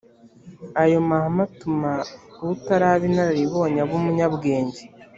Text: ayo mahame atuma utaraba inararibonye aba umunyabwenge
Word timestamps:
ayo 0.81 0.97
mahame 1.09 1.41
atuma 1.47 1.91
utaraba 2.53 3.03
inararibonye 3.09 3.79
aba 3.83 3.93
umunyabwenge 3.99 4.81